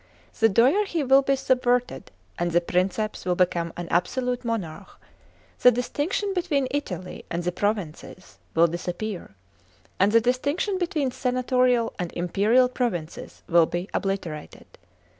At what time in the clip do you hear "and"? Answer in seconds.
2.39-2.49, 7.29-7.43, 9.99-10.11, 11.99-12.11